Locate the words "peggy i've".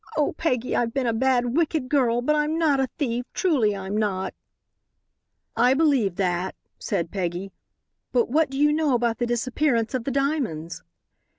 0.33-0.95